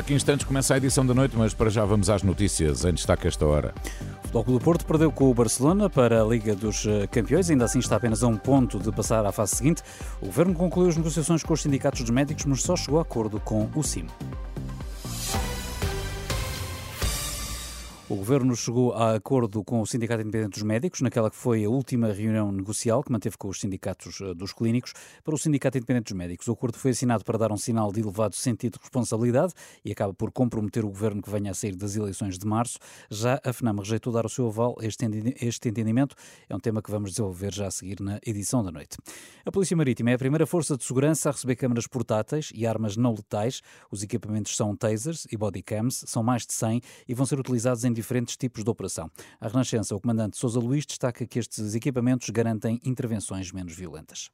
[0.00, 2.94] Daqui a instantes começa a edição da noite, mas para já vamos às notícias em
[2.94, 3.74] destaque esta hora.
[4.00, 7.66] O Futebol do Porto perdeu com o Barcelona para a Liga dos eh, Campeões, ainda
[7.66, 9.82] assim está apenas a um ponto de passar à fase seguinte.
[10.22, 13.38] O Governo concluiu as negociações com os sindicatos dos médicos, mas só chegou a acordo
[13.40, 14.06] com o CIM.
[18.10, 21.70] O Governo chegou a acordo com o Sindicato Independente dos Médicos, naquela que foi a
[21.70, 24.94] última reunião negocial que manteve com os sindicatos eh, dos clínicos.
[25.22, 28.00] Para o Sindicato Independente dos Médicos, o acordo foi assinado para dar um sinal de
[28.00, 29.52] elevado sentido de responsabilidade
[29.84, 32.80] e acaba por comprometer o Governo que venha a sair das eleições de março.
[33.08, 36.16] Já a FNAM rejeitou dar o seu aval a este entendimento.
[36.48, 38.98] É um tema que vamos desenvolver já a seguir na edição da noite.
[39.46, 42.96] A Polícia Marítima é a primeira força de segurança a receber câmaras portáteis e armas
[42.96, 43.62] não letais.
[43.88, 47.99] Os equipamentos são tasers e bodycams, são mais de 100 e vão ser utilizados em
[48.00, 49.08] diferentes tipos de operação.
[49.40, 54.30] A Renascença, o comandante Sousa Luís, destaca que estes equipamentos garantem intervenções menos violentas.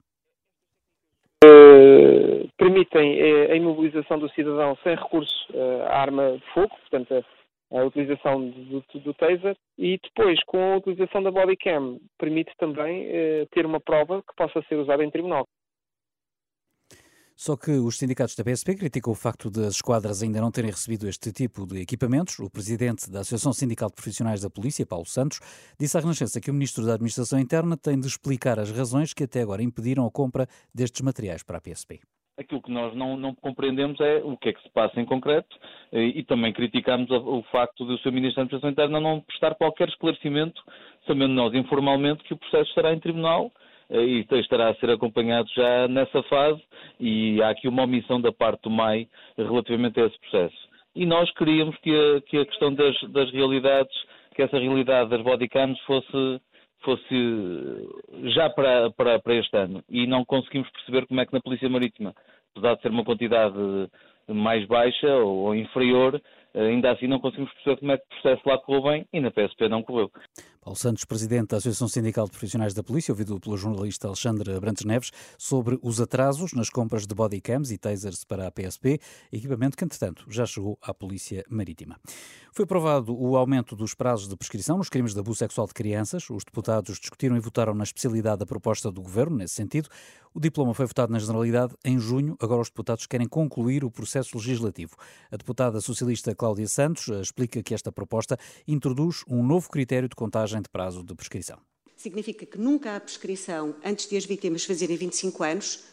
[1.45, 7.25] Uh, permitem uh, a imobilização do cidadão sem recurso uh, à arma de fogo, portanto,
[7.73, 13.09] a, utilização do, do, taser, e depois, com a utilização da bodycam, permite também
[13.51, 15.47] ter uma prova que possa ser usada em tribunal.
[17.37, 20.71] Só que os sindicatos da PSP criticam o facto de as esquadras ainda não terem
[20.71, 22.39] recebido este tipo de equipamentos.
[22.39, 25.41] O presidente da Associação Sindical de Profissionais da Polícia, Paulo Santos,
[25.79, 29.25] disse à Renascença que o ministro da Administração Interna tem de explicar as razões que
[29.25, 32.01] até agora impediram a compra destes materiais para a PSP.
[32.39, 35.55] Aquilo que nós não, não, compreendemos é o que é que se passa em concreto
[35.93, 39.89] e, e também criticamos o, facto do seu Ministro da Administração Interna não prestar qualquer
[39.89, 40.63] esclarecimento,
[41.07, 43.53] sabendo nós informalmente que o processo estará em tribunal
[43.91, 46.61] e estará a ser acompanhado já nessa fase
[46.99, 50.57] e há aqui uma omissão da parte do MAI relativamente a esse processo.
[50.95, 53.95] E nós queríamos que a, que a questão das, das realidades,
[54.35, 56.41] que essa realidade das bodycams fosse,
[56.81, 57.89] fosse
[58.35, 59.83] já para, para, para este ano.
[59.91, 62.15] E não conseguimos perceber como é que na Polícia Marítima,
[62.53, 63.57] apesar de ser uma quantidade
[64.29, 66.21] mais baixa ou inferior,
[66.55, 69.31] ainda assim não conseguimos perceber como é que o processo lá correu bem e na
[69.31, 70.11] PSP não correu.
[70.67, 74.85] Paulo Santos, presidente da Associação Sindical de Profissionais da Polícia, ouvido pelo jornalista Alexandre Brantes
[74.85, 78.99] Neves, sobre os atrasos nas compras de bodycams e tasers para a PSP,
[79.31, 82.01] equipamento que, entretanto, já chegou à Polícia Marítima.
[82.51, 86.29] Foi aprovado o aumento dos prazos de prescrição nos crimes de abuso sexual de crianças.
[86.31, 89.89] Os deputados discutiram e votaram na especialidade da proposta do governo nesse sentido.
[90.37, 92.37] O diploma foi votado na Generalidade em junho.
[92.39, 94.95] Agora os deputados querem concluir o processo legislativo.
[95.33, 98.39] A deputada socialista Cláudia Santos explica que esta proposta
[98.69, 101.59] introduz um novo critério de contagem de prazo de prescrição.
[101.97, 105.85] Significa que nunca há prescrição antes de as vítimas fazerem 25 anos,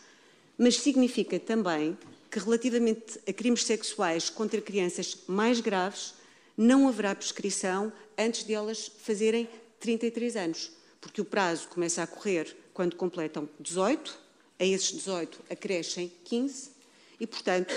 [0.57, 1.97] mas significa também
[2.29, 6.15] que relativamente a crimes sexuais contra crianças mais graves,
[6.57, 9.47] não haverá prescrição antes de elas fazerem
[9.79, 14.23] 33 anos, porque o prazo começa a correr quando completam 18,
[14.59, 16.71] a esses 18 acrescem 15
[17.19, 17.73] e, portanto,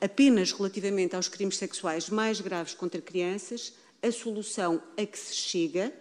[0.00, 3.72] apenas relativamente aos crimes sexuais mais graves contra crianças,
[4.02, 5.92] a solução a que se chega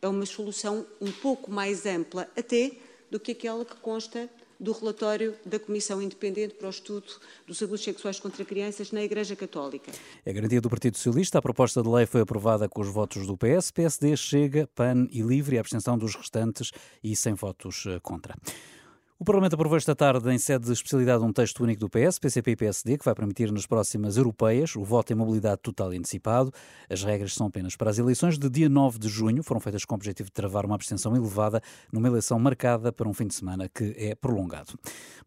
[0.00, 2.72] é uma solução um pouco mais ampla até
[3.10, 4.30] do que aquela que consta
[4.60, 7.06] do relatório da Comissão Independente para o Estudo
[7.46, 9.90] dos Abusos Sexuais contra Crianças na Igreja Católica.
[10.24, 11.38] A garantia do Partido Socialista.
[11.38, 15.22] A proposta de lei foi aprovada com os votos do PS, PSD, Chega, PAN e
[15.22, 16.72] Livre e a abstenção dos restantes
[17.02, 18.36] e sem votos eh, contra.
[19.20, 22.52] O Parlamento aprovou esta tarde, em sede de especialidade, um texto único do PS, PCP
[22.52, 26.50] e PSD, que vai permitir nas próximas europeias o voto em mobilidade total e antecipado.
[26.88, 29.42] As regras são apenas para as eleições de dia 9 de junho.
[29.42, 31.60] Foram feitas com o objetivo de travar uma abstenção elevada
[31.92, 34.72] numa eleição marcada para um fim de semana que é prolongado.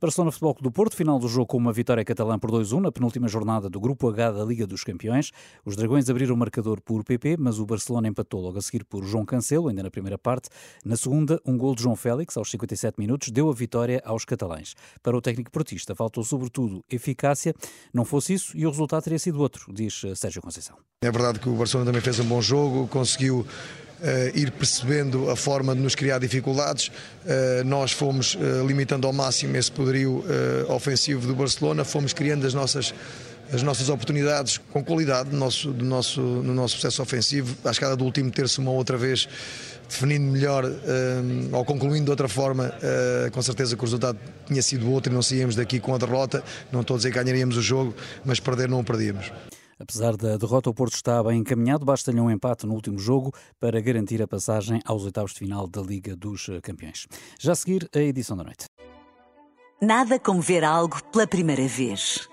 [0.01, 2.91] Barcelona Futebol Clube do Porto, final do jogo com uma vitória catalã por 2-1 na
[2.91, 5.29] penúltima jornada do Grupo H da Liga dos Campeões.
[5.63, 9.05] Os Dragões abriram o marcador por PP, mas o Barcelona empatou logo a seguir por
[9.05, 10.49] João Cancelo, ainda na primeira parte.
[10.83, 14.25] Na segunda, um gol de João Félix, aos 57 minutos, deu a vitória vitória aos
[14.25, 14.75] catalães.
[15.01, 17.53] Para o técnico portista faltou sobretudo eficácia.
[17.93, 20.77] Não fosse isso e o resultado teria sido outro, diz eh, Sérgio Conceição.
[21.01, 23.45] É verdade que o Barcelona também fez um bom jogo, conseguiu
[24.03, 26.89] Uh, ir percebendo a forma de nos criar dificuldades.
[26.89, 30.25] Uh, nós fomos uh, limitando ao máximo esse poderio
[30.67, 32.93] ofensivo do Barcelona, fomos criando as nossas
[33.53, 37.55] as nossas oportunidades com qualidade no nosso, do nosso, no nosso processo ofensivo.
[37.63, 39.27] À escada do último terço, uma outra vez
[39.87, 44.17] definindo melhor uh, ou concluindo de outra forma, uh, com certeza que o resultado
[44.47, 46.43] tinha sido outro e não saíamos daqui com a derrota.
[46.71, 47.93] Não estou a dizer que ganharíamos o jogo,
[48.25, 49.31] mas perder não o perdíamos.
[49.77, 53.79] Apesar da derrota, o Porto está bem encaminhado, basta-lhe um empate no último jogo para
[53.81, 57.05] garantir a passagem aos oitavos de final da Liga dos Campeões.
[57.39, 58.65] Já a seguir, a edição da noite.
[59.81, 62.32] Nada como ver algo pela primeira vez.